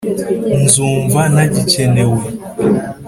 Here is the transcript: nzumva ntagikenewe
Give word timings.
nzumva 0.63 1.21
ntagikenewe 1.31 2.19